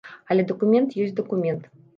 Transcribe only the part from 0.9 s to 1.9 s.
ёсць дакумент.